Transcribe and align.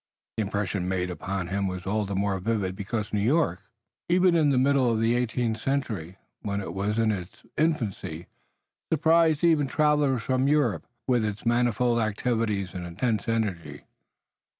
The 0.35 0.41
impression 0.41 0.89
made 0.89 1.11
upon 1.11 1.49
him 1.49 1.67
was 1.67 1.85
all 1.85 2.07
the 2.07 2.15
more 2.15 2.39
vivid 2.39 2.75
because 2.75 3.13
New 3.13 3.19
York, 3.21 3.61
even 4.09 4.35
in 4.35 4.49
the 4.49 4.57
middle 4.57 4.91
of 4.91 4.99
the 4.99 5.13
eighteenth 5.15 5.59
century, 5.59 6.17
when 6.41 6.59
it 6.59 6.73
was 6.73 6.97
in 6.97 7.11
its 7.11 7.43
infancy, 7.55 8.25
surprised 8.91 9.43
even 9.43 9.67
travelers 9.67 10.23
from 10.23 10.47
Europe 10.47 10.87
with 11.05 11.23
its 11.23 11.45
manifold 11.45 11.99
activities 11.99 12.73
and 12.73 12.87
intense 12.87 13.27
energy. 13.27 13.83